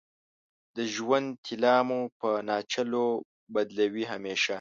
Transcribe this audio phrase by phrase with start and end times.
[0.75, 3.05] د ژوند طلا مو په ناچلو
[3.53, 4.49] بدلوې همیشه